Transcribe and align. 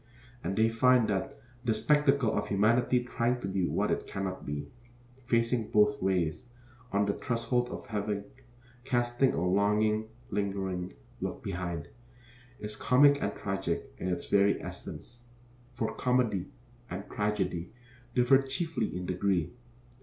And 0.43 0.55
they 0.57 0.67
find 0.67 1.07
that 1.11 1.37
the 1.63 1.75
spectacle 1.75 2.35
of 2.35 2.47
humanity 2.47 3.03
trying 3.03 3.39
to 3.41 3.47
be 3.47 3.67
what 3.67 3.91
it 3.91 4.07
cannot 4.07 4.47
be, 4.47 4.67
facing 5.27 5.69
both 5.69 6.01
ways, 6.01 6.47
on 6.91 7.05
the 7.05 7.13
threshold 7.13 7.69
of 7.69 7.85
heaven 7.85 8.23
casting 8.83 9.33
a 9.33 9.45
longing, 9.47 10.07
lingering 10.31 10.95
look 11.19 11.43
behind, 11.43 11.89
is 12.59 12.75
comic 12.75 13.21
and 13.21 13.35
tragic 13.35 13.93
in 13.99 14.07
its 14.07 14.27
very 14.27 14.59
essence; 14.59 15.27
for 15.75 15.93
comedy 15.93 16.47
and 16.89 17.07
tragedy 17.07 17.71
differ 18.15 18.41
chiefly 18.41 18.97
in 18.97 19.05
degree. 19.05 19.53